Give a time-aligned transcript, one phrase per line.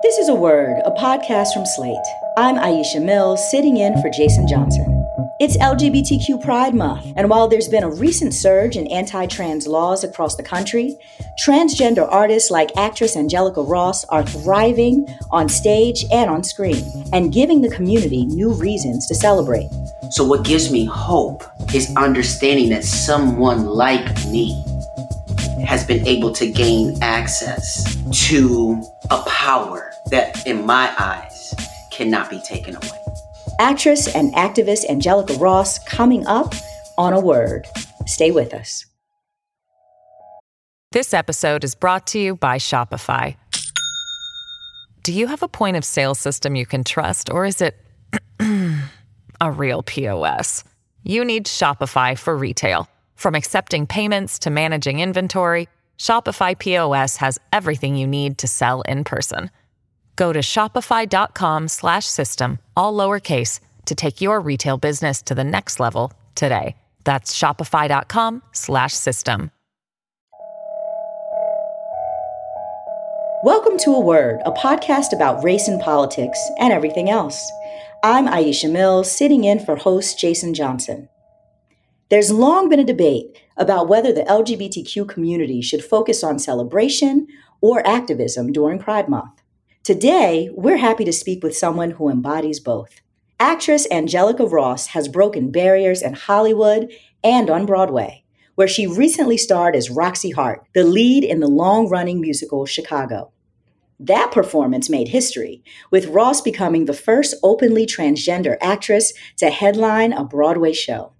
[0.00, 1.96] This is A Word, a podcast from Slate.
[2.36, 4.86] I'm Aisha Mills, sitting in for Jason Johnson.
[5.40, 10.04] It's LGBTQ Pride Month, and while there's been a recent surge in anti trans laws
[10.04, 10.96] across the country,
[11.44, 17.60] transgender artists like actress Angelica Ross are thriving on stage and on screen, and giving
[17.60, 19.68] the community new reasons to celebrate.
[20.10, 21.42] So, what gives me hope
[21.74, 24.64] is understanding that someone like me
[25.66, 27.96] has been able to gain access
[28.28, 28.80] to
[29.10, 31.54] a power that, in my eyes,
[31.90, 32.98] cannot be taken away.
[33.58, 36.54] Actress and activist Angelica Ross coming up
[36.96, 37.66] on a word.
[38.06, 38.84] Stay with us.
[40.92, 43.36] This episode is brought to you by Shopify.
[45.02, 47.76] Do you have a point of sale system you can trust, or is it
[49.40, 50.64] a real POS?
[51.02, 52.88] You need Shopify for retail.
[53.16, 55.68] From accepting payments to managing inventory,
[55.98, 59.50] Shopify POS has everything you need to sell in person.
[60.16, 66.76] Go to shopify.com/system all lowercase to take your retail business to the next level today.
[67.04, 69.50] That's shopify.com/system.
[73.44, 77.40] Welcome to A Word, a podcast about race and politics and everything else.
[78.02, 81.08] I'm Aisha Mills, sitting in for host Jason Johnson.
[82.10, 87.26] There's long been a debate about whether the LGBTQ community should focus on celebration
[87.60, 89.42] or activism during Pride Month.
[89.84, 93.02] Today, we're happy to speak with someone who embodies both.
[93.38, 96.90] Actress Angelica Ross has broken barriers in Hollywood
[97.22, 101.90] and on Broadway, where she recently starred as Roxie Hart, the lead in the long
[101.90, 103.32] running musical Chicago.
[104.00, 110.24] That performance made history, with Ross becoming the first openly transgender actress to headline a
[110.24, 111.12] Broadway show.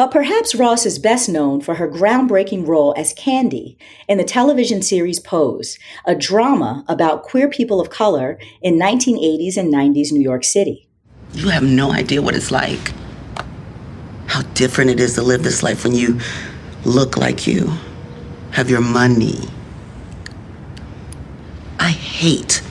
[0.00, 3.76] But perhaps Ross is best known for her groundbreaking role as Candy
[4.08, 9.70] in the television series Pose, a drama about queer people of color in 1980s and
[9.70, 10.88] 90s New York City.
[11.34, 12.94] You have no idea what it's like.
[14.28, 16.18] How different it is to live this life when you
[16.86, 17.70] look like you,
[18.52, 19.50] have your money.
[21.78, 22.62] I hate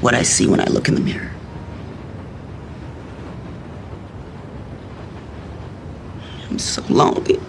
[0.00, 1.35] what I see when I look in the mirror.
[6.58, 7.40] So lonely.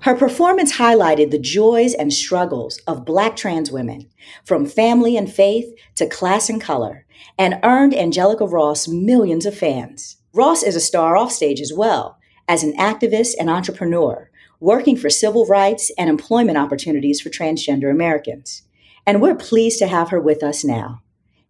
[0.00, 4.08] Her performance highlighted the joys and struggles of Black trans women,
[4.44, 7.04] from family and faith to class and color,
[7.36, 10.16] and earned Angelica Ross millions of fans.
[10.32, 14.30] Ross is a star offstage as well, as an activist and entrepreneur,
[14.60, 18.62] working for civil rights and employment opportunities for transgender Americans.
[19.04, 21.02] And we're pleased to have her with us now.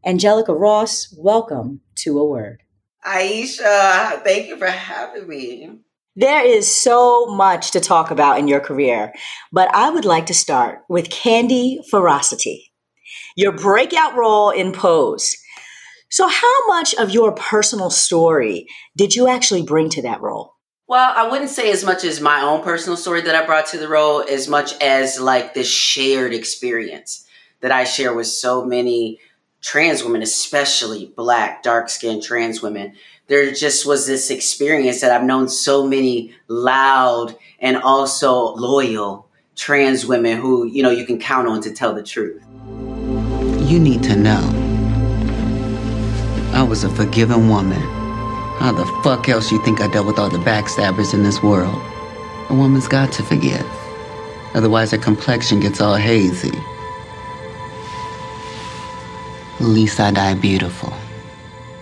[0.04, 2.62] Angelica Ross, welcome to A Word.
[3.06, 5.70] Aisha, thank you for having me.
[6.16, 9.12] There is so much to talk about in your career,
[9.52, 12.72] but I would like to start with Candy Ferocity,
[13.36, 15.36] your breakout role in Pose.
[16.10, 18.66] So, how much of your personal story
[18.96, 20.54] did you actually bring to that role?
[20.88, 23.78] Well, I wouldn't say as much as my own personal story that I brought to
[23.78, 27.26] the role, as much as like this shared experience
[27.60, 29.20] that I share with so many
[29.60, 32.94] trans women, especially black, dark skinned trans women,
[33.26, 40.06] there just was this experience that I've known so many loud and also loyal trans
[40.06, 42.42] women who, you know, you can count on to tell the truth.
[43.68, 44.40] You need to know.
[46.54, 47.80] I was a forgiven woman.
[48.58, 51.80] How the fuck else you think I dealt with all the backstabbers in this world?
[52.48, 53.66] A woman's got to forgive.
[54.54, 56.58] Otherwise, her complexion gets all hazy.
[59.60, 60.92] At least I die beautiful.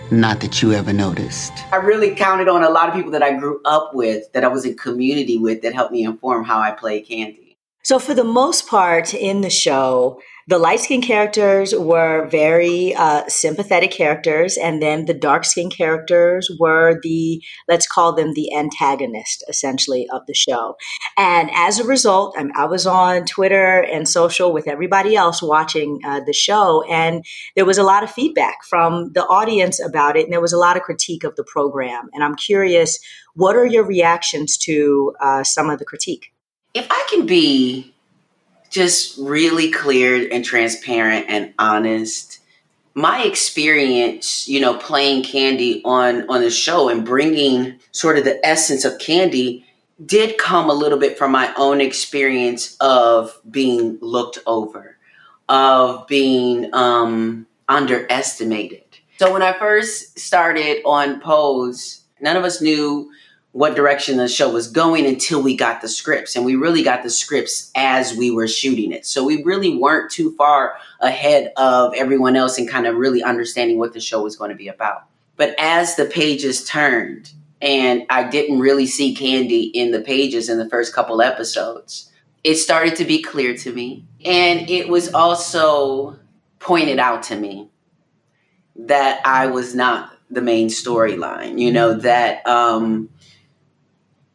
[0.09, 1.53] Not that you ever noticed.
[1.71, 4.47] I really counted on a lot of people that I grew up with, that I
[4.47, 7.55] was in community with, that helped me inform how I play Candy.
[7.83, 13.27] So, for the most part in the show, the light skinned characters were very uh,
[13.27, 19.43] sympathetic characters, and then the dark skinned characters were the, let's call them the antagonist,
[19.49, 20.77] essentially, of the show.
[21.17, 25.99] And as a result, I, I was on Twitter and social with everybody else watching
[26.05, 27.25] uh, the show, and
[27.57, 30.57] there was a lot of feedback from the audience about it, and there was a
[30.57, 32.09] lot of critique of the program.
[32.13, 32.99] And I'm curious,
[33.33, 36.33] what are your reactions to uh, some of the critique?
[36.73, 37.93] If I can be
[38.69, 42.39] just really clear and transparent and honest.
[42.93, 48.43] My experience, you know, playing Candy on on the show and bringing sort of the
[48.45, 49.65] essence of Candy
[50.03, 54.97] did come a little bit from my own experience of being looked over,
[55.49, 58.83] of being um, underestimated.
[59.17, 63.11] So when I first started on Pose, none of us knew
[63.57, 66.35] what direction the show was going until we got the scripts.
[66.35, 69.03] And we really got the scripts as we were shooting it.
[69.03, 73.79] So we really weren't too far ahead of everyone else and kind of really understanding
[73.79, 75.05] what the show was going to be about.
[75.37, 80.59] But as the pages turned, and I didn't really see Candy in the pages in
[80.59, 82.11] the first couple episodes,
[82.43, 84.05] it started to be clear to me.
[84.23, 86.19] And it was also
[86.59, 87.69] pointed out to me
[88.75, 93.09] that I was not the main storyline, you know, that um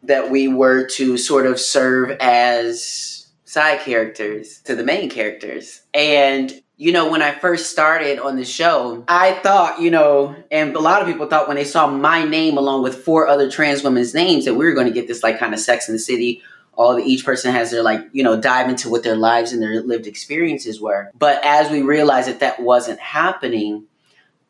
[0.04, 5.82] that we were to sort of serve as side characters to the main characters.
[5.94, 10.75] And you know, when I first started on the show, I thought, you know, and
[10.75, 13.84] a lot of people thought when they saw my name along with four other trans
[13.84, 16.00] women's names that we were going to get this like kind of Sex in the
[16.00, 16.43] City.
[16.75, 19.62] All the, each person has their like, you know, dive into what their lives and
[19.62, 21.12] their lived experiences were.
[21.16, 23.84] But as we realized that that wasn't happening,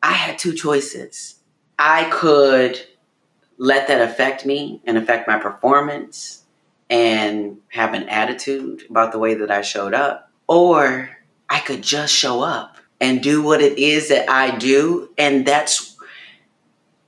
[0.03, 1.35] I had two choices.
[1.79, 2.81] I could
[3.63, 6.43] let that affect me and affect my performance
[6.91, 11.17] and have an attitude about the way that I showed up, or
[11.49, 15.11] I could just show up and do what it is that I do.
[15.17, 15.97] And that's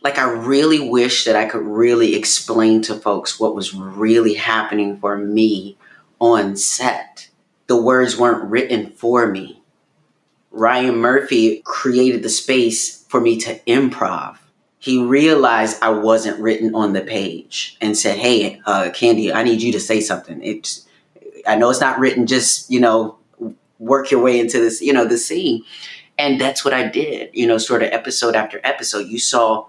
[0.00, 4.96] like, I really wish that I could really explain to folks what was really happening
[4.98, 5.76] for me
[6.20, 7.30] on set.
[7.66, 9.60] The words weren't written for me.
[10.52, 14.38] Ryan Murphy created the space for me to improv.
[14.84, 19.62] He realized I wasn't written on the page and said, Hey, uh, Candy, I need
[19.62, 20.42] you to say something.
[20.42, 20.86] It's,
[21.46, 23.16] I know it's not written just, you know,
[23.78, 25.64] work your way into this, you know, the scene.
[26.18, 29.08] And that's what I did, you know, sort of episode after episode.
[29.08, 29.68] You saw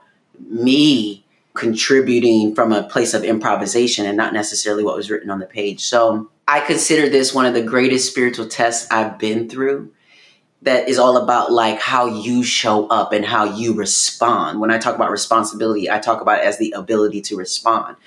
[0.49, 1.23] me
[1.53, 5.79] contributing from a place of improvisation and not necessarily what was written on the page.
[5.79, 9.93] So I consider this one of the greatest spiritual tests I've been through
[10.61, 14.59] that is all about like how you show up and how you respond.
[14.59, 17.97] When I talk about responsibility, I talk about as the ability to respond.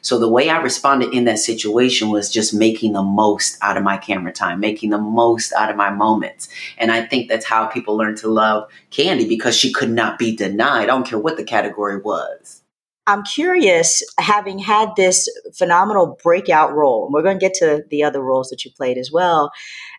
[0.00, 3.82] So the way I responded in that situation was just making the most out of
[3.82, 6.48] my camera time, making the most out of my moments.
[6.78, 10.34] And I think that's how people learn to love Candy because she could not be
[10.34, 10.84] denied.
[10.84, 12.62] I don't care what the category was.
[13.08, 18.02] I'm curious, having had this phenomenal breakout role, and we're going to get to the
[18.02, 19.50] other roles that you played as well.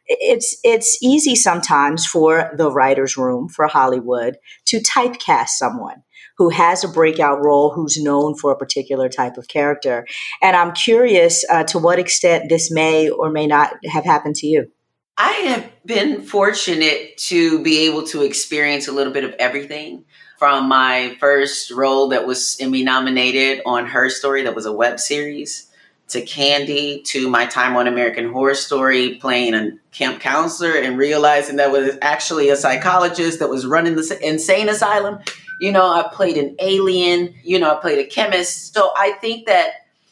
[0.09, 6.03] It's it's easy sometimes for the writers' room for Hollywood to typecast someone
[6.37, 10.07] who has a breakout role, who's known for a particular type of character.
[10.41, 14.47] And I'm curious uh, to what extent this may or may not have happened to
[14.47, 14.71] you.
[15.17, 20.05] I have been fortunate to be able to experience a little bit of everything
[20.37, 24.97] from my first role that was Emmy nominated on Her Story, that was a web
[24.97, 25.68] series,
[26.09, 31.57] to Candy to my time on American Horror Story, playing a camp counselor and realizing
[31.57, 35.19] that was actually a psychologist that was running the insane asylum
[35.59, 37.35] you know, I played an alien.
[37.43, 38.73] You know, I played a chemist.
[38.73, 39.71] So I think that,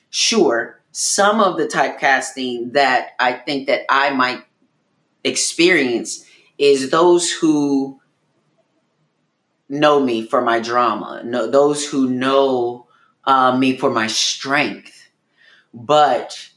[0.10, 4.44] sure, some of the typecasting that I think that I might
[5.24, 6.26] experience
[6.58, 8.00] is those who
[9.70, 12.88] know me for my drama, know, those who know
[13.26, 14.97] uh, me for my strength.
[15.78, 16.50] But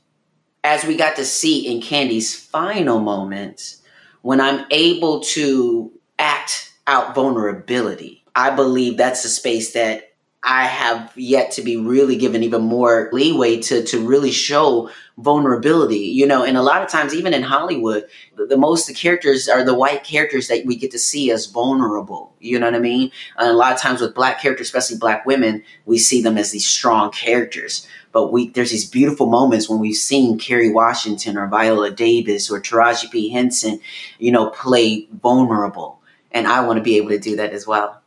[0.64, 3.82] as we got to see in Candy's final moments,
[4.22, 10.10] when I'm able to act out vulnerability, I believe that's a space that
[10.42, 14.88] I have yet to be really given even more leeway to to really show
[15.18, 16.42] vulnerability, you know.
[16.42, 19.74] And a lot of times, even in Hollywood, the, the most the characters are the
[19.74, 22.34] white characters that we get to see as vulnerable.
[22.40, 23.12] You know what I mean?
[23.36, 26.52] And a lot of times with black characters, especially black women, we see them as
[26.52, 27.86] these strong characters.
[28.12, 32.60] But we there's these beautiful moments when we've seen Kerry Washington or Viola Davis or
[32.60, 33.80] Taraji P Henson,
[34.18, 36.00] you know, play vulnerable,
[36.32, 38.00] and I want to be able to do that as well.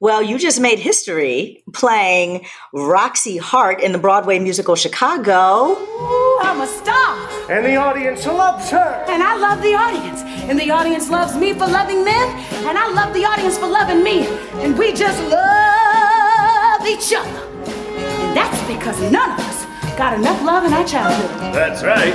[0.00, 5.72] Well, you just made history playing Roxie Hart in the Broadway musical Chicago.
[5.72, 7.28] Ooh, I'm a star.
[7.50, 9.04] And the audience loves her.
[9.08, 10.22] And I love the audience.
[10.48, 12.28] And the audience loves me for loving them.
[12.68, 14.28] And I love the audience for loving me.
[14.62, 17.48] And we just love each other.
[18.22, 19.47] And that's because none of us
[19.98, 21.52] got enough love in our childhood.
[21.52, 22.14] That's right.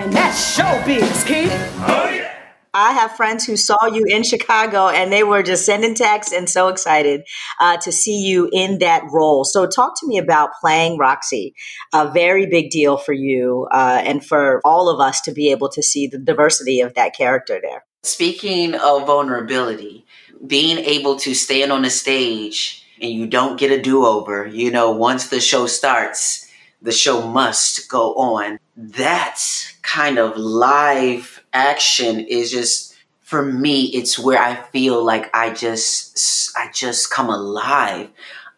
[0.00, 1.48] And that's showbiz, kid.
[1.78, 2.34] Oh, yeah.
[2.74, 6.50] I have friends who saw you in Chicago and they were just sending texts and
[6.50, 7.22] so excited
[7.60, 9.44] uh, to see you in that role.
[9.44, 11.54] So, talk to me about playing Roxie,
[11.94, 15.68] a very big deal for you uh, and for all of us to be able
[15.70, 17.84] to see the diversity of that character there.
[18.02, 20.04] Speaking of vulnerability,
[20.44, 24.72] being able to stand on a stage and you don't get a do over, you
[24.72, 26.49] know, once the show starts,
[26.82, 28.58] the show must go on.
[28.76, 29.40] That
[29.82, 36.56] kind of live action is just for me it's where i feel like i just
[36.56, 38.08] i just come alive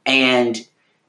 [0.05, 0.67] and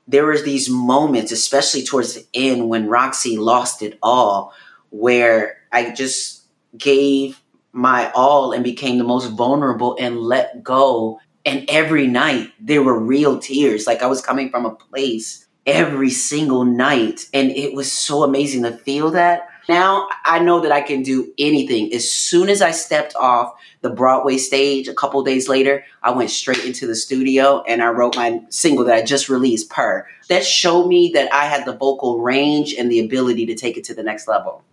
[0.07, 4.53] there were these moments, especially towards the end when Roxie lost it all,
[4.89, 6.43] where I just
[6.77, 7.41] gave
[7.71, 11.19] my all and became the most vulnerable and let go.
[11.45, 13.87] And every night there were real tears.
[13.87, 17.27] Like I was coming from a place every single night.
[17.33, 19.47] And it was so amazing to feel that.
[19.69, 21.93] Now I know that I can do anything.
[21.93, 26.31] As soon as I stepped off the Broadway stage a couple days later, I went
[26.31, 30.05] straight into the studio and I wrote my single that I just released, Per.
[30.27, 33.85] That showed me that I had the vocal range and the ability to take it
[33.85, 34.63] to the next level.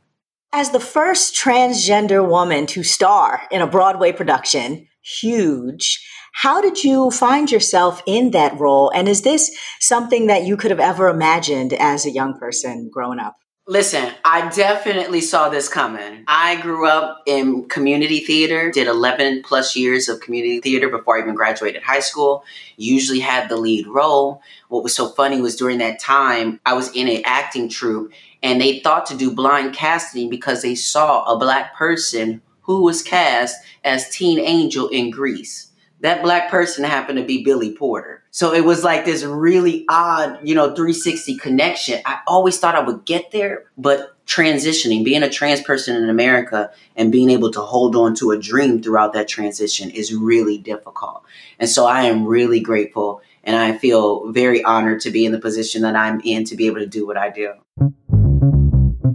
[0.52, 6.04] As the first transgender woman to star in a Broadway production, huge.
[6.32, 8.90] How did you find yourself in that role?
[8.94, 13.18] And is this something that you could have ever imagined as a young person growing
[13.18, 13.36] up?
[13.66, 16.24] Listen, I definitely saw this coming.
[16.26, 21.20] I grew up in community theater, did 11 plus years of community theater before I
[21.20, 22.42] even graduated high school,
[22.76, 24.42] usually had the lead role.
[24.70, 28.60] What was so funny was during that time, I was in an acting troupe and
[28.60, 33.56] they thought to do blind casting because they saw a black person who was cast
[33.84, 35.69] as Teen Angel in Grease
[36.00, 38.22] that black person happened to be Billy Porter.
[38.30, 42.00] So it was like this really odd, you know, 360 connection.
[42.04, 46.70] I always thought I would get there, but transitioning, being a trans person in America
[46.96, 51.24] and being able to hold on to a dream throughout that transition is really difficult.
[51.58, 55.40] And so I am really grateful and I feel very honored to be in the
[55.40, 57.54] position that I'm in to be able to do what I do.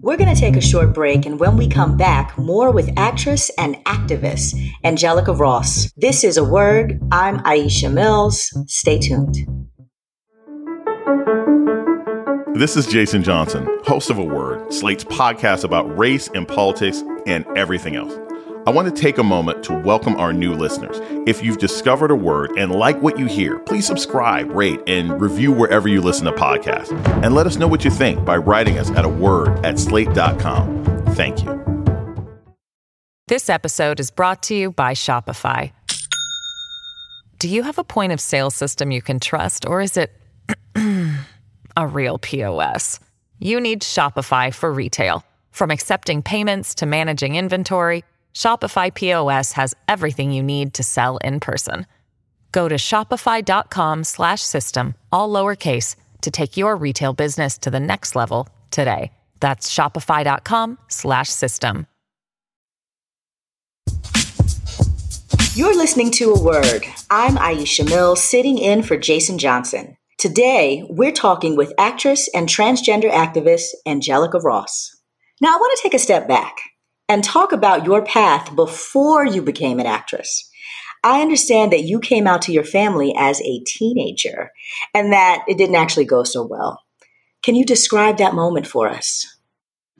[0.05, 3.49] We're going to take a short break, and when we come back, more with actress
[3.57, 5.91] and activist Angelica Ross.
[5.97, 6.99] This is a word.
[7.11, 8.55] I'm Aisha Mills.
[8.67, 9.35] Stay tuned.
[12.53, 17.43] This is Jason Johnson, host of A Word, Slate's podcast about race and politics and
[17.57, 18.13] everything else.
[18.67, 20.99] I want to take a moment to welcome our new listeners.
[21.27, 25.51] If you've discovered a word and like what you hear, please subscribe, rate, and review
[25.51, 26.91] wherever you listen to podcasts.
[27.23, 30.83] And let us know what you think by writing us at a word at slate.com.
[31.09, 31.61] Thank you.
[33.27, 35.71] This episode is brought to you by Shopify.
[37.37, 40.11] Do you have a point of sale system you can trust, or is it
[41.77, 42.99] a real POS?
[43.37, 45.23] You need Shopify for retail.
[45.51, 48.03] From accepting payments to managing inventory,
[48.35, 51.87] Shopify POS has everything you need to sell in person.
[52.51, 59.11] Go to shopify.com/system all lowercase to take your retail business to the next level today.
[59.39, 61.87] That's shopify.com/system.
[65.53, 66.83] You're listening to A Word.
[67.09, 69.95] I'm Aisha Mills, sitting in for Jason Johnson.
[70.17, 74.91] Today, we're talking with actress and transgender activist Angelica Ross.
[75.39, 76.57] Now, I want to take a step back
[77.07, 80.49] and talk about your path before you became an actress.
[81.03, 84.51] I understand that you came out to your family as a teenager
[84.93, 86.81] and that it didn't actually go so well.
[87.43, 89.37] Can you describe that moment for us?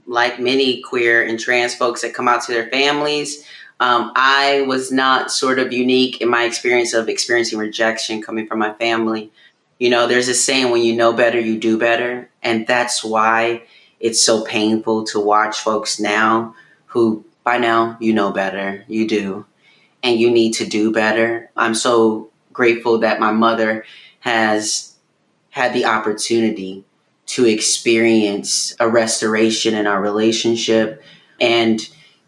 [0.07, 3.45] Like many queer and trans folks that come out to their families,
[3.79, 8.59] um, I was not sort of unique in my experience of experiencing rejection coming from
[8.59, 9.31] my family.
[9.77, 12.29] You know, there's a saying when you know better, you do better.
[12.41, 13.63] And that's why
[13.99, 16.55] it's so painful to watch folks now
[16.95, 19.45] who by now you know better, you do,
[20.01, 21.51] and you need to do better.
[21.55, 23.83] I'm so grateful that my mother
[24.21, 24.95] has
[25.49, 26.85] had the opportunity
[27.25, 31.03] to experience a restoration in our relationship
[31.41, 31.81] and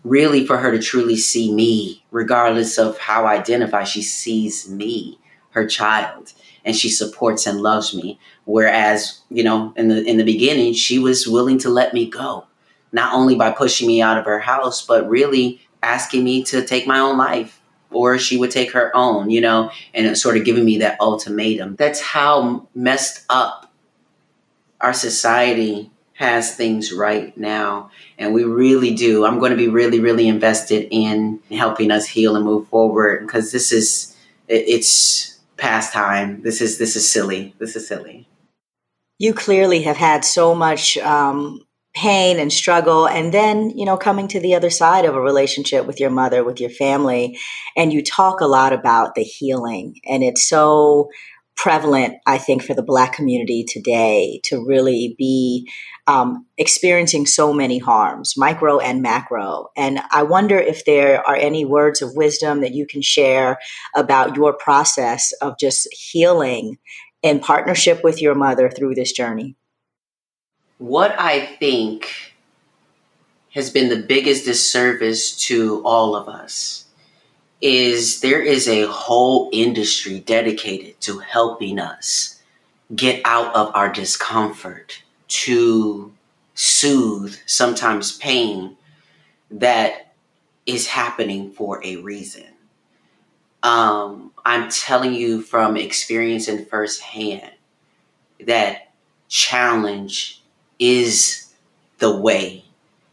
[0.03, 5.17] really for her to truly see me, regardless of how I identify, she sees me,
[5.51, 6.33] her child,
[6.65, 8.19] and she supports and loves me.
[8.43, 12.47] Whereas, you know, in the in the beginning, she was willing to let me go
[12.91, 16.87] not only by pushing me out of her house, but really asking me to take
[16.87, 20.65] my own life or she would take her own, you know, and sort of giving
[20.65, 21.75] me that ultimatum.
[21.75, 23.71] That's how messed up
[24.81, 27.91] our society has things right now.
[28.17, 29.25] And we really do.
[29.25, 33.51] I'm going to be really, really invested in helping us heal and move forward because
[33.51, 34.15] this is,
[34.47, 36.41] it's past time.
[36.41, 37.53] This is, this is silly.
[37.59, 38.27] This is silly.
[39.19, 41.66] You clearly have had so much um,
[41.97, 45.87] pain and struggle and then you know coming to the other side of a relationship
[45.87, 47.35] with your mother with your family
[47.75, 49.95] and you talk a lot about the healing.
[50.05, 51.09] And it's so
[51.55, 55.67] prevalent i think for the black community today to really be
[56.05, 59.69] um, experiencing so many harms micro and macro.
[59.75, 63.57] And i wonder if there are any words of wisdom that you can share
[63.95, 66.77] about your process of just healing
[67.23, 69.55] in partnership with your mother through this journey
[70.77, 72.33] what I think
[73.51, 76.85] has been the biggest disservice to all of us
[77.59, 82.39] is there is a whole industry dedicated to helping us
[82.95, 86.13] get out of our discomfort, to
[86.53, 88.77] soothe sometimes pain
[89.49, 90.13] that
[90.65, 92.45] is happening for a reason.
[93.63, 97.51] Um, I'm telling you from experience and firsthand
[98.45, 98.91] that
[99.27, 100.43] challenge
[100.79, 101.53] is
[101.99, 102.63] the way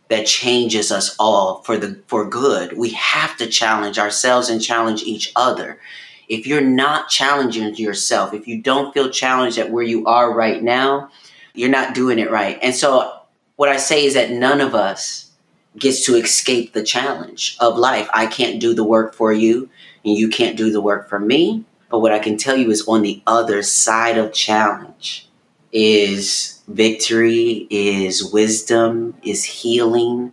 [0.09, 2.76] that changes us all for the for good.
[2.76, 5.80] We have to challenge ourselves and challenge each other.
[6.28, 10.62] If you're not challenging yourself, if you don't feel challenged at where you are right
[10.62, 11.11] now,
[11.54, 12.59] you're not doing it right.
[12.62, 13.21] And so
[13.56, 15.30] what I say is that none of us
[15.76, 18.09] gets to escape the challenge of life.
[18.12, 19.68] I can't do the work for you
[20.04, 21.64] and you can't do the work for me.
[21.90, 25.28] But what I can tell you is on the other side of challenge
[25.73, 30.33] is victory, is wisdom, is healing.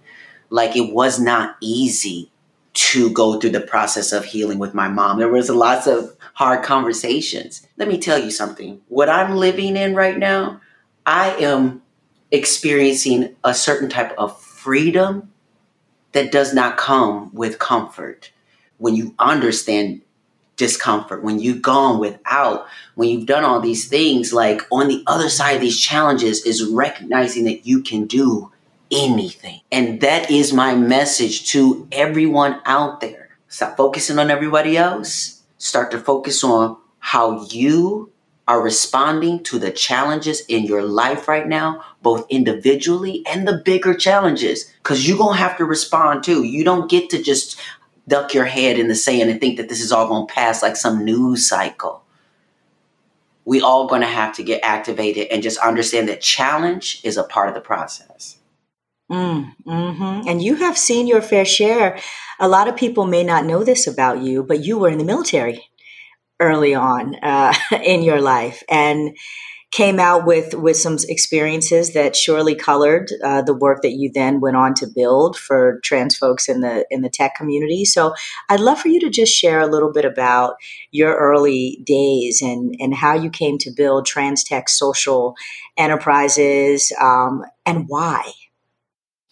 [0.50, 2.32] Like it was not easy
[2.74, 5.20] to go through the process of healing with my mom.
[5.20, 7.68] There was lots of hard conversations.
[7.78, 8.82] Let me tell you something.
[8.88, 10.62] What I'm living in right now,
[11.06, 11.82] I am
[12.32, 15.32] experiencing a certain type of freedom
[16.14, 18.32] that does not come with comfort.
[18.78, 20.02] When you understand
[20.62, 25.28] discomfort, when you've gone without, when you've done all these things, like on the other
[25.28, 28.52] side of these challenges is recognizing that you can do
[28.92, 29.60] anything.
[29.72, 33.30] And that is my message to everyone out there.
[33.48, 35.42] Stop focusing on everybody else.
[35.58, 38.12] Start to focus on how you
[38.48, 43.96] are responding to the challenges in your life right now, both individually and the bigger
[43.96, 46.44] challenges, because you're going to have to respond too.
[46.44, 47.60] You don't get to just
[48.12, 50.62] duck your head in the sand and think that this is all going to pass
[50.62, 52.04] like some news cycle.
[53.46, 57.24] We all going to have to get activated and just understand that challenge is a
[57.24, 58.38] part of the process.
[59.10, 62.00] Mm, hmm And you have seen your fair share.
[62.38, 65.06] A lot of people may not know this about you, but you were in the
[65.06, 65.70] military
[66.42, 67.54] early on uh,
[67.84, 69.16] in your life and
[69.72, 74.42] came out with with some experiences that surely colored uh, the work that you then
[74.42, 77.86] went on to build for trans folks in the in the tech community.
[77.86, 78.14] So
[78.50, 80.56] I'd love for you to just share a little bit about
[80.92, 85.36] your early days and and how you came to build trans tech social
[85.78, 88.30] enterprises um, and why.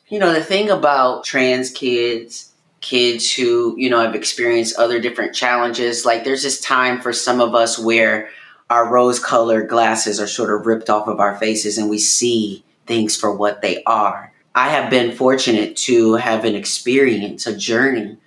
[0.07, 2.45] You know the thing about trans kids
[2.81, 7.41] kids who you know have experienced other different challenges like there's this time for some
[7.41, 8.29] of us where
[8.69, 12.63] our rose colored glasses are sort of ripped off of our faces and we see
[12.85, 14.31] things for what they are.
[14.53, 18.17] I have been fortunate to have an experience a journey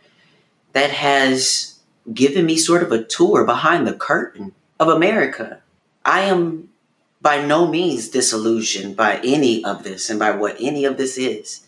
[0.73, 1.79] that has
[2.13, 5.61] given me sort of a tour behind the curtain of america.
[6.05, 6.71] I am
[7.21, 11.65] by no means disillusioned by any of this and by what any of this is.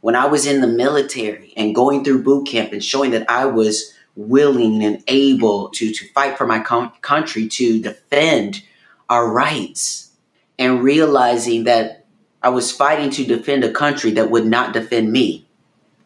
[0.00, 3.44] When I was in the military and going through boot camp and showing that I
[3.44, 8.62] was willing and able to, to fight for my com- country, to defend
[9.08, 10.10] our rights,
[10.58, 12.06] and realizing that
[12.42, 15.46] I was fighting to defend a country that would not defend me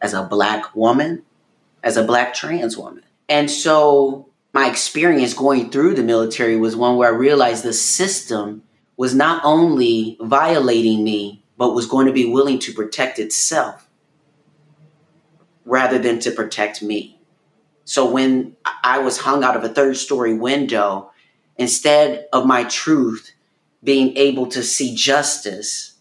[0.00, 1.22] as a black woman,
[1.82, 3.04] as a black trans woman.
[3.28, 8.62] And so my experience going through the military was one where I realized the system
[8.96, 13.88] was not only violating me, but was going to be willing to protect itself
[15.64, 17.19] rather than to protect me.
[17.84, 21.10] So when I was hung out of a third story window,
[21.56, 23.32] instead of my truth
[23.82, 25.94] being able to see justice,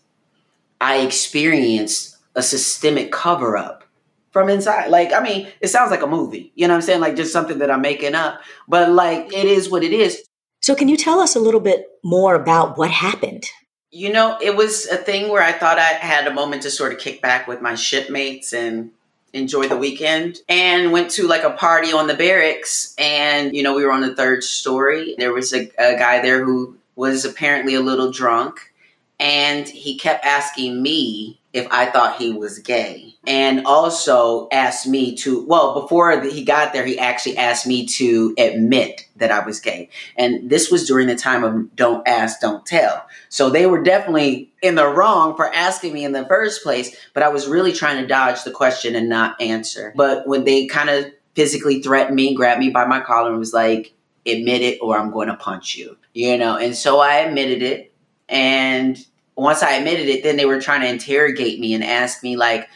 [0.81, 3.83] I experienced a systemic cover up
[4.31, 4.89] from inside.
[4.89, 7.01] Like, I mean, it sounds like a movie, you know what I'm saying?
[7.01, 10.23] Like, just something that I'm making up, but like, it is what it is.
[10.61, 13.45] So, can you tell us a little bit more about what happened?
[13.91, 16.93] You know, it was a thing where I thought I had a moment to sort
[16.93, 18.91] of kick back with my shipmates and
[19.33, 23.75] enjoy the weekend and went to like a party on the barracks and you know
[23.75, 27.75] we were on the third story there was a, a guy there who was apparently
[27.75, 28.73] a little drunk
[29.19, 33.15] and he kept asking me if I thought he was gay.
[33.25, 38.33] And also asked me to, well, before he got there, he actually asked me to
[38.37, 39.89] admit that I was gay.
[40.15, 43.05] And this was during the time of don't ask, don't tell.
[43.29, 47.23] So they were definitely in the wrong for asking me in the first place, but
[47.23, 49.93] I was really trying to dodge the question and not answer.
[49.95, 53.53] But when they kind of physically threatened me, grabbed me by my collar and was
[53.53, 53.93] like,
[54.25, 56.57] admit it or I'm going to punch you, you know?
[56.57, 57.93] And so I admitted it.
[58.27, 58.97] And
[59.35, 62.67] once I admitted it, then they were trying to interrogate me and ask me like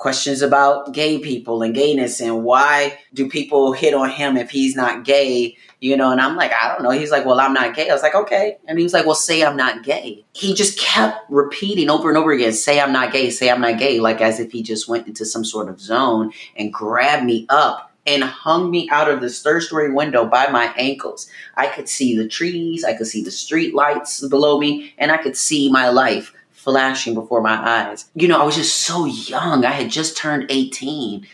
[0.00, 4.74] questions about gay people and gayness and why do people hit on him if he's
[4.74, 6.10] not gay, you know?
[6.10, 6.88] And I'm like, I don't know.
[6.88, 7.90] He's like, well, I'm not gay.
[7.90, 8.56] I was like, okay.
[8.66, 10.24] And he was like, well, say I'm not gay.
[10.32, 13.78] He just kept repeating over and over again, say I'm not gay, say I'm not
[13.78, 17.44] gay, like as if he just went into some sort of zone and grabbed me
[17.50, 21.28] up and hung me out of this third story window by my ankles.
[21.56, 25.18] I could see the trees, I could see the street lights below me, and I
[25.18, 28.10] could see my life flashing before my eyes.
[28.14, 29.64] You know, I was just so young.
[29.64, 31.26] I had just turned 18.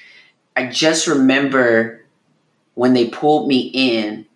[0.55, 2.05] I just remember
[2.75, 4.27] when they pulled me in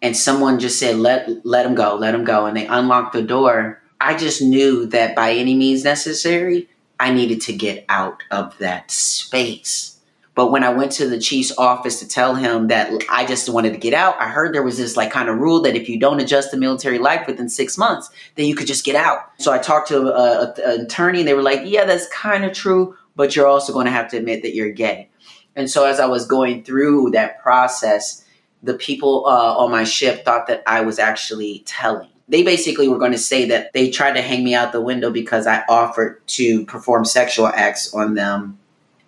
[0.00, 2.46] and someone just said, let, let him go, let him go.
[2.46, 3.82] And they unlocked the door.
[4.00, 6.68] I just knew that by any means necessary,
[7.00, 9.97] I needed to get out of that space.
[10.38, 13.72] But when I went to the chief's office to tell him that I just wanted
[13.72, 15.98] to get out, I heard there was this like kind of rule that if you
[15.98, 19.32] don't adjust to military life within six months, then you could just get out.
[19.40, 22.96] So I talked to an attorney and they were like, yeah, that's kind of true,
[23.16, 25.10] but you're also going to have to admit that you're gay.
[25.56, 28.24] And so as I was going through that process,
[28.62, 32.10] the people uh, on my ship thought that I was actually telling.
[32.28, 35.10] They basically were going to say that they tried to hang me out the window
[35.10, 38.57] because I offered to perform sexual acts on them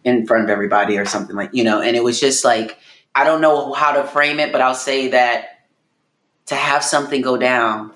[0.05, 2.79] in front of everybody or something like you know and it was just like
[3.15, 5.61] i don't know how to frame it but i'll say that
[6.47, 7.93] to have something go down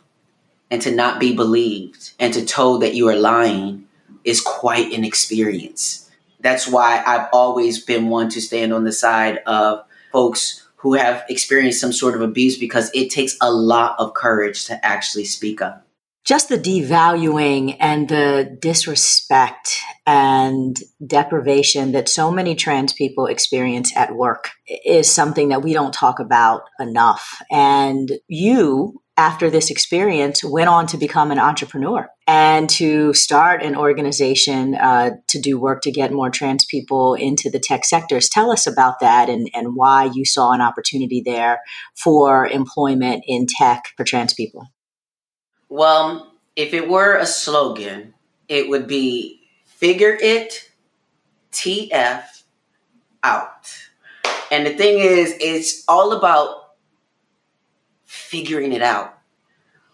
[0.71, 3.87] and to not be believed and to told that you are lying
[4.25, 6.11] is quite an experience.
[6.41, 11.25] That's why i've always been one to stand on the side of folks who have
[11.31, 15.63] experienced some sort of abuse because it takes a lot of courage to actually speak
[15.63, 15.84] up
[16.25, 24.15] just the devaluing and the disrespect and deprivation that so many trans people experience at
[24.15, 24.51] work
[24.87, 27.43] is something that we don't talk about enough.
[27.51, 33.77] And you, after this experience, went on to become an entrepreneur and to start an
[33.77, 38.31] organization uh, to do work to get more trans people into the tech sectors.
[38.31, 41.61] Tell us about that and, and why you saw an opportunity there
[42.03, 44.69] for employment in tech for trans people.
[45.75, 48.15] Well, if it were a slogan,
[48.47, 50.71] it would be figure it
[51.51, 52.23] TF
[53.25, 53.75] out.
[54.53, 56.75] And the thing is, it's all about
[58.05, 59.19] figuring it out.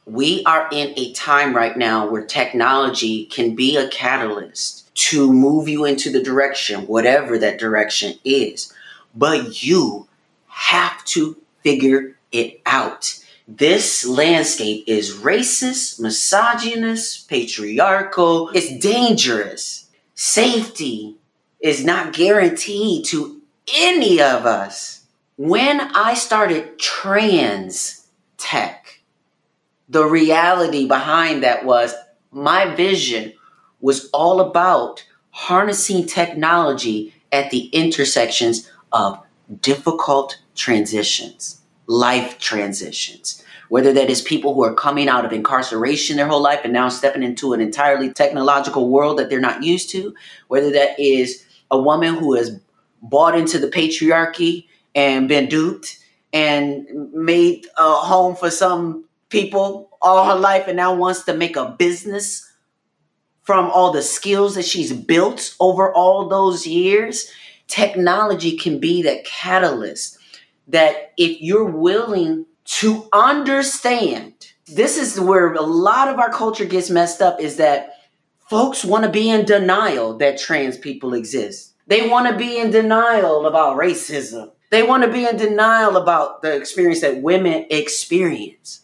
[0.05, 5.67] We are in a time right now where technology can be a catalyst to move
[5.67, 8.71] you into the direction, whatever that direction is.
[9.15, 10.09] But you
[10.47, 13.20] have to figure it out.
[13.53, 18.49] This landscape is racist, misogynist, patriarchal.
[18.51, 19.89] It's dangerous.
[20.15, 21.17] Safety
[21.59, 23.41] is not guaranteed to
[23.75, 25.05] any of us.
[25.37, 28.07] When I started trans
[28.39, 29.01] tech,
[29.89, 31.93] the reality behind that was
[32.31, 33.33] my vision
[33.81, 39.19] was all about harnessing technology at the intersections of
[39.61, 41.60] difficult transitions
[41.91, 43.43] life transitions.
[43.69, 46.89] Whether that is people who are coming out of incarceration their whole life and now
[46.89, 50.15] stepping into an entirely technological world that they're not used to,
[50.47, 52.61] whether that is a woman who has
[53.03, 55.99] bought into the patriarchy and been duped
[56.33, 61.57] and made a home for some people all her life and now wants to make
[61.57, 62.53] a business
[63.43, 67.33] from all the skills that she's built over all those years.
[67.67, 70.19] Technology can be that catalyst
[70.71, 76.91] that if you're willing to understand, this is where a lot of our culture gets
[76.91, 77.95] messed up is that
[78.49, 81.75] folks want to be in denial that trans people exist.
[81.87, 84.53] They want to be in denial about racism.
[84.71, 88.83] They want to be in denial about the experience that women experience.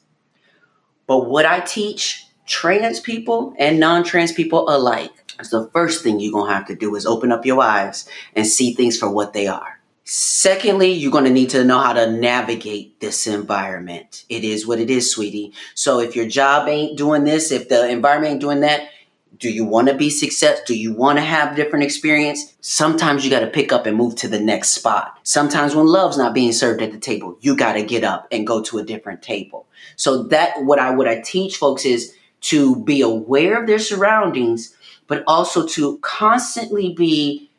[1.06, 6.18] But what I teach trans people and non trans people alike is the first thing
[6.18, 9.08] you're going to have to do is open up your eyes and see things for
[9.10, 9.75] what they are.
[10.08, 14.24] Secondly, you're going to need to know how to navigate this environment.
[14.28, 15.52] It is what it is, sweetie.
[15.74, 18.88] So if your job ain't doing this, if the environment ain't doing that,
[19.36, 20.62] do you want to be successful?
[20.64, 22.54] Do you want to have different experience?
[22.60, 25.18] Sometimes you got to pick up and move to the next spot.
[25.24, 28.46] Sometimes when love's not being served at the table, you got to get up and
[28.46, 29.66] go to a different table.
[29.96, 34.72] So that what I what I teach folks is to be aware of their surroundings,
[35.08, 37.50] but also to constantly be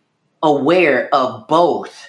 [0.42, 2.08] aware of both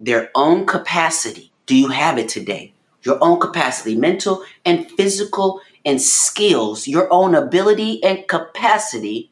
[0.00, 1.52] their own capacity.
[1.66, 2.72] Do you have it today?
[3.02, 9.30] Your own capacity, mental and physical and skills, your own ability and capacity,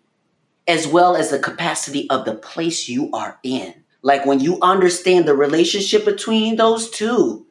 [0.68, 3.74] as well as the capacity of the place you are in.
[4.02, 7.46] Like when you understand the relationship between those two,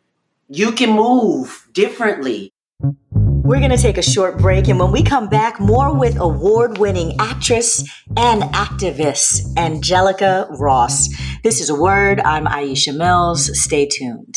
[0.48, 2.54] you can move differently.
[3.46, 6.80] We're going to take a short break, and when we come back, more with award
[6.80, 11.10] winning actress and activist Angelica Ross.
[11.44, 12.20] This is a word.
[12.22, 13.52] I'm Aisha Mills.
[13.62, 14.34] Stay tuned.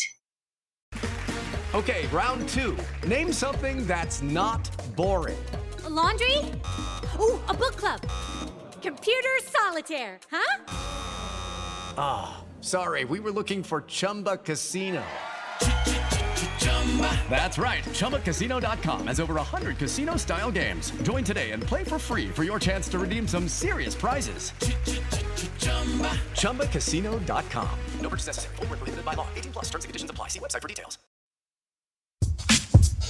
[1.75, 2.77] Okay, round two.
[3.07, 5.43] Name something that's not boring.
[5.87, 6.37] A laundry?
[7.19, 8.03] Ooh, a book club.
[8.83, 10.65] Computer solitaire, huh?
[11.97, 12.45] Ah.
[12.61, 15.03] Sorry, we were looking for Chumba Casino.
[17.31, 17.85] That's right.
[17.85, 20.91] ChumbaCasino.com has over 100 casino style games.
[21.03, 24.53] Join today and play for free for your chance to redeem some serious prizes.
[26.33, 27.79] ChumbaCasino.com.
[28.01, 28.57] No purchase necessary.
[28.57, 29.29] Full prohibited by law.
[29.37, 30.29] 18 plus terms and conditions apply.
[30.29, 30.99] See website for details.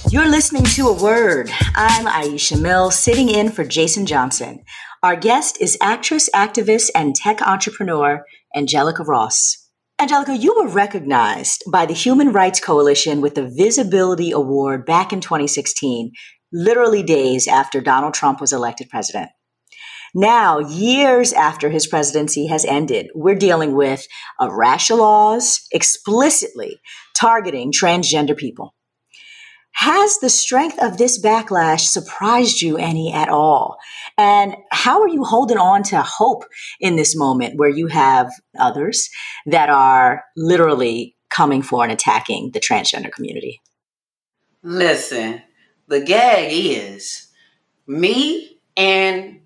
[0.09, 1.51] You're listening to A Word.
[1.75, 4.63] I'm Aisha Mill, sitting in for Jason Johnson.
[5.03, 9.68] Our guest is actress, activist, and tech entrepreneur Angelica Ross.
[10.01, 15.19] Angelica, you were recognized by the Human Rights Coalition with the Visibility Award back in
[15.19, 16.13] 2016,
[16.53, 19.29] literally days after Donald Trump was elected president.
[20.15, 24.07] Now, years after his presidency has ended, we're dealing with
[24.39, 26.79] a rash of laws explicitly
[27.13, 28.73] targeting transgender people.
[29.79, 33.77] Has the strength of this backlash surprised you any at all?
[34.17, 36.43] And how are you holding on to hope
[36.81, 39.09] in this moment where you have others
[39.45, 43.61] that are literally coming for and attacking the transgender community?
[44.63, 45.43] Listen,
[45.87, 47.29] the gag is
[47.87, 49.39] me and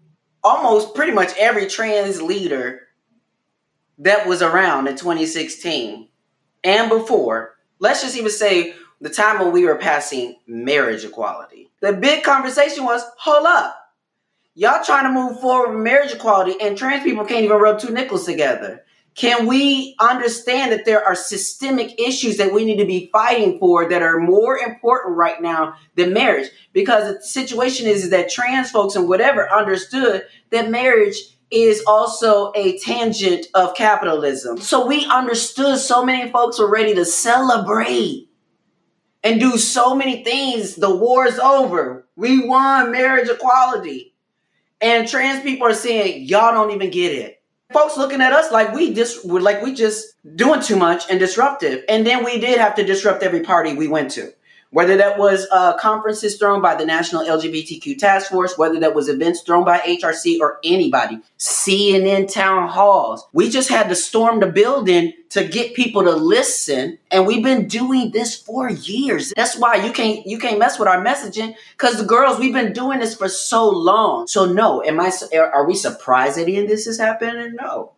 [0.43, 2.81] almost pretty much every trans leader
[3.99, 6.09] that was around in 2016
[6.63, 7.53] and before.
[7.77, 11.69] Let's just even say the time when we were passing marriage equality.
[11.81, 13.77] The big conversation was hold up.
[14.55, 17.91] Y'all trying to move forward with marriage equality, and trans people can't even rub two
[17.91, 18.85] nickels together.
[19.15, 23.89] Can we understand that there are systemic issues that we need to be fighting for
[23.89, 26.49] that are more important right now than marriage?
[26.71, 31.17] Because the situation is, is that trans folks and whatever understood that marriage
[31.51, 34.57] is also a tangent of capitalism.
[34.57, 38.29] So we understood so many folks were ready to celebrate
[39.23, 40.75] and do so many things.
[40.75, 42.07] The war's over.
[42.15, 44.13] We won marriage equality.
[44.81, 47.41] And trans people are saying, y'all don't even get it.
[47.71, 51.83] Folks looking at us like we just like we just doing too much and disruptive.
[51.89, 54.31] And then we did have to disrupt every party we went to
[54.73, 59.07] whether that was uh, conferences thrown by the National LGBTQ Task Force, whether that was
[59.07, 63.23] events thrown by HRC or anybody, CNN town halls.
[63.33, 67.67] We just had to storm the building to get people to listen, and we've been
[67.67, 69.31] doing this for years.
[69.35, 72.73] That's why you can't you can't mess with our messaging because the girls we've been
[72.73, 74.25] doing this for so long.
[74.25, 75.11] So no, am I?
[75.35, 77.55] Are we surprised that any of this is happening?
[77.61, 77.91] No.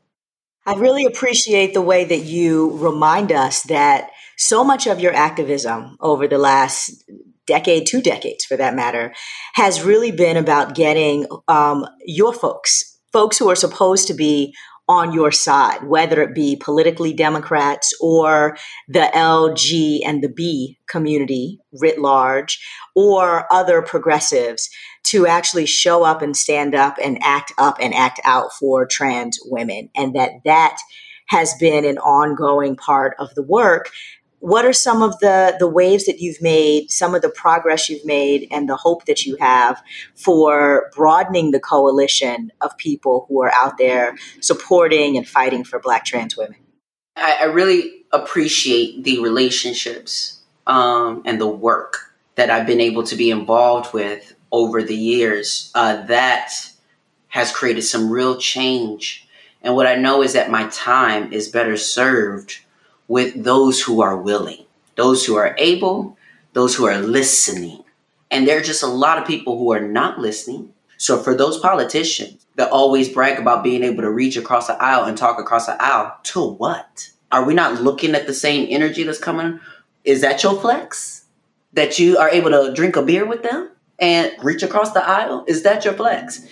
[0.68, 5.98] I really appreciate the way that you remind us that so much of your activism
[6.00, 7.04] over the last
[7.46, 9.14] decade, two decades for that matter,
[9.54, 14.54] has really been about getting um, your folks, folks who are supposed to be
[14.88, 18.56] on your side, whether it be politically Democrats or
[18.88, 22.60] the LG and the B community writ large,
[22.96, 24.70] or other progressives,
[25.04, 29.40] to actually show up and stand up and act up and act out for trans
[29.46, 29.90] women.
[29.96, 30.78] And that that
[31.30, 33.90] has been an ongoing part of the work
[34.46, 38.06] what are some of the the waves that you've made some of the progress you've
[38.06, 39.82] made and the hope that you have
[40.14, 46.06] for broadening the coalition of people who are out there supporting and fighting for black
[46.06, 46.58] trans women?
[47.16, 53.16] I, I really appreciate the relationships um, and the work that i've been able to
[53.16, 56.52] be involved with over the years uh, that
[57.30, 59.28] has created some real change.
[59.64, 62.60] And what i know is that my time is better served
[63.08, 64.66] with those who are willing,
[64.96, 66.18] those who are able,
[66.54, 67.84] those who are listening.
[68.32, 70.74] And there are just a lot of people who are not listening.
[70.98, 75.04] So for those politicians that always brag about being able to reach across the aisle
[75.06, 77.12] and talk across the aisle, to what?
[77.32, 79.60] Are we not looking at the same energy that's coming?
[80.04, 81.26] Is that your flex?
[81.74, 85.44] That you are able to drink a beer with them and reach across the aisle?
[85.48, 86.46] Is that your flex?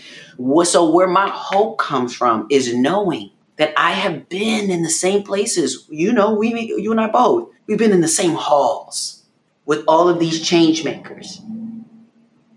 [0.64, 5.24] So where my hope comes from is knowing that I have been in the same
[5.24, 5.86] places.
[5.90, 9.24] You know, we, you and I both, we've been in the same halls
[9.66, 11.42] with all of these change makers.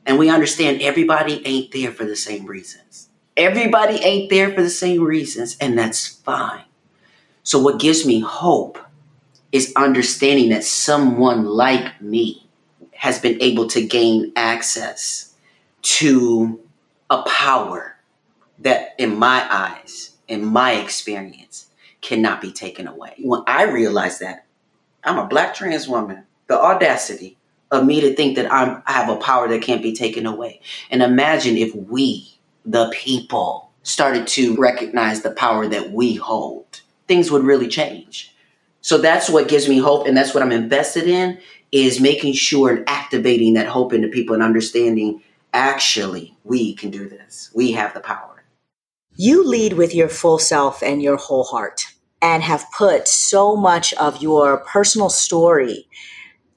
[0.05, 3.09] And we understand everybody ain't there for the same reasons.
[3.37, 6.65] Everybody ain't there for the same reasons, and that's fine.
[7.43, 8.79] So, what gives me hope
[9.53, 12.47] is understanding that someone like me
[12.95, 15.35] has been able to gain access
[15.83, 16.61] to
[17.11, 17.97] a power
[18.61, 21.69] that, in my eyes, in my experience,
[22.01, 23.15] cannot be taken away.
[23.19, 24.47] When I realized that,
[25.05, 27.39] I'm a black trans woman, the audacity
[27.71, 30.61] of me to think that I'm, I have a power that can't be taken away.
[30.91, 37.31] And imagine if we, the people, started to recognize the power that we hold, things
[37.31, 38.35] would really change.
[38.81, 41.39] So that's what gives me hope, and that's what I'm invested in
[41.73, 47.09] is making sure and activating that hope into people and understanding actually we can do
[47.09, 47.51] this.
[47.55, 48.36] We have the power.
[49.17, 51.83] You lead with your full self and your whole heart.
[52.23, 55.87] and have put so much of your personal story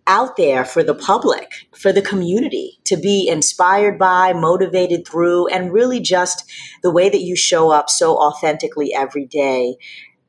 [0.07, 5.73] out there for the public, for the community to be inspired by, motivated through, and
[5.73, 6.49] really just
[6.83, 9.75] the way that you show up so authentically every day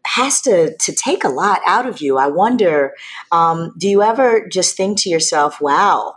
[0.07, 2.19] has to to take a lot out of you.
[2.19, 2.95] I wonder,
[3.33, 6.16] um, do you ever just think to yourself, "Wow,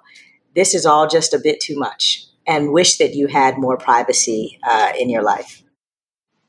[0.56, 4.60] this is all just a bit too much," and wish that you had more privacy
[4.70, 5.63] uh, in your life?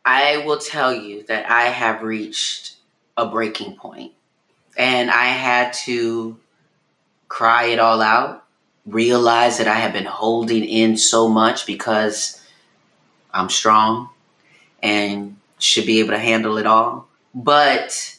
[0.04, 2.76] I will tell you that I have reached
[3.16, 4.12] a breaking point,
[4.76, 6.36] and I had to
[7.28, 8.44] cry it all out,
[8.84, 12.40] realize that I have been holding in so much because
[13.32, 14.10] I'm strong
[14.82, 17.08] and should be able to handle it all.
[17.34, 18.18] But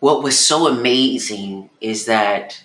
[0.00, 2.62] what was so amazing is that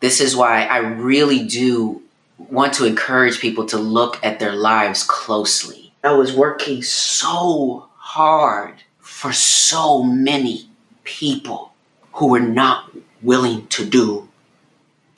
[0.00, 2.02] this is why I really do
[2.38, 5.85] want to encourage people to look at their lives closely.
[6.02, 10.68] I was working so hard for so many
[11.04, 11.72] people
[12.12, 12.90] who were not
[13.22, 14.28] willing to do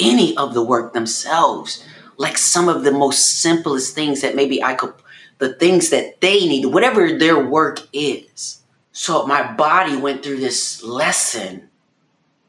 [0.00, 1.84] any of the work themselves.
[2.16, 4.94] Like some of the most simplest things that maybe I could,
[5.38, 8.60] the things that they need, whatever their work is.
[8.92, 11.68] So my body went through this lesson.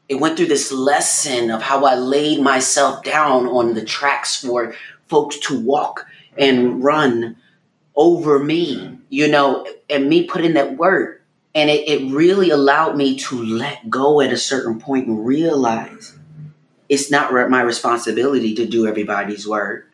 [0.08, 4.74] It went through this lesson of how I laid myself down on the tracks for
[5.06, 7.36] folks to walk and run
[7.96, 11.22] over me, you know, and me putting that work.
[11.54, 16.16] And it, it really allowed me to let go at a certain point and realize
[16.88, 19.86] it's not my responsibility to do everybody's work.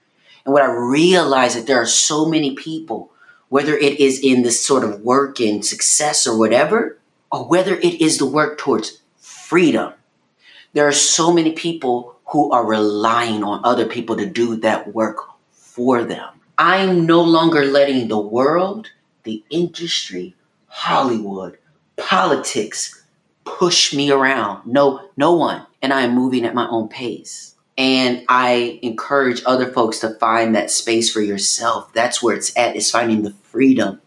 [0.45, 3.11] And what I realized that there are so many people,
[3.49, 6.99] whether it is in this sort of work and success or whatever,
[7.33, 9.93] or whether it is the work towards freedom,
[10.73, 15.19] there are so many people who are relying on other people to do that work
[15.53, 16.36] for them.
[16.59, 18.91] I'm no longer letting the world,
[19.25, 20.35] the industry,
[20.67, 21.59] Hollywood,
[21.97, 23.05] politics
[23.45, 24.67] push me around.
[24.67, 27.55] No, no one and I am moving at my own pace.
[27.79, 31.93] And I encourage other folks to find that space for yourself.
[31.93, 34.01] That's where it's at, is finding the freedom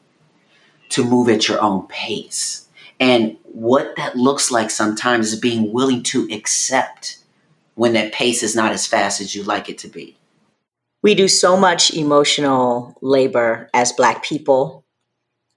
[0.90, 2.68] to move at your own pace.
[3.00, 7.20] And what that looks like sometimes is being willing to accept
[7.76, 10.18] when that pace is not as fast as you like it to be.
[11.02, 14.86] We do so much emotional labor as Black people,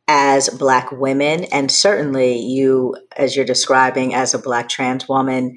[0.08, 5.56] as Black women, and certainly you, as you're describing, as a Black trans woman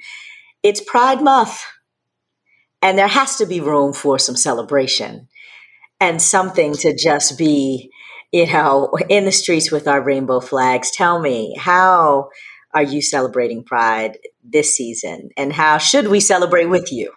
[0.63, 1.63] it's Pride Month,
[2.81, 5.27] and there has to be room for some celebration
[5.99, 7.91] and something to just be,
[8.31, 10.89] you know, in the streets with our rainbow flags.
[10.89, 12.29] Tell me, how
[12.73, 17.11] are you celebrating Pride this season, and how should we celebrate with you?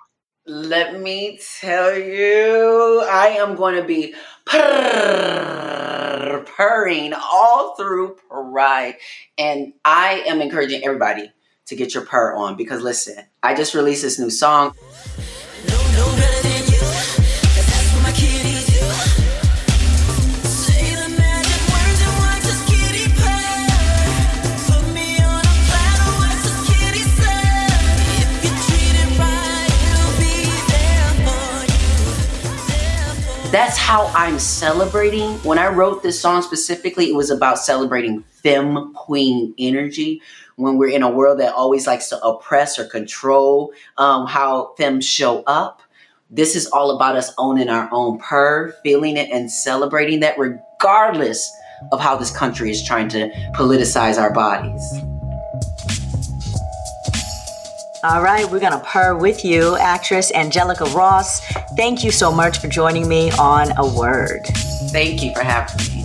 [0.48, 4.14] Let me tell you, I am going to be
[4.46, 8.94] purr, purring all through Pride.
[9.36, 11.30] And I am encouraging everybody
[11.66, 14.74] to get your purr on because listen, I just released this new song.
[33.58, 35.32] That's how I'm celebrating.
[35.38, 40.22] When I wrote this song specifically, it was about celebrating femme queen energy,
[40.54, 45.04] when we're in a world that always likes to oppress or control um, how femmes
[45.04, 45.82] show up.
[46.30, 51.50] This is all about us owning our own purr, feeling it, and celebrating that, regardless
[51.90, 55.17] of how this country is trying to politicize our bodies.
[58.04, 61.40] All right, we're going to purr with you, actress Angelica Ross.
[61.76, 64.46] Thank you so much for joining me on A Word.
[64.92, 66.04] Thank you for having me.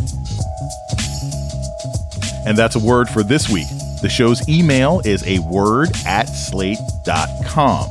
[2.48, 3.68] And that's a word for this week.
[4.02, 7.90] The show's email is a word at slate.com.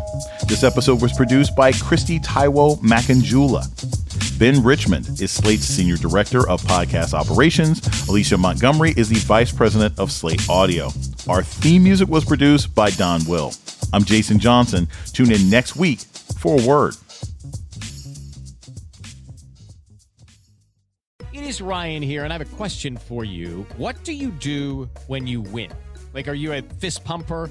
[0.49, 3.69] This episode was produced by Kristie Taiwo Makanjuola.
[4.39, 7.81] Ben Richmond is Slate's Senior Director of Podcast Operations.
[8.09, 10.91] Alicia Montgomery is the Vice President of Slate Audio.
[11.29, 13.53] Our theme music was produced by Don Will.
[13.93, 14.89] I'm Jason Johnson.
[15.13, 16.01] Tune in next week
[16.39, 16.97] for a word.
[21.33, 23.67] It is Ryan here, and I have a question for you.
[23.77, 25.71] What do you do when you win?
[26.15, 27.51] Like, are you a fist pumper?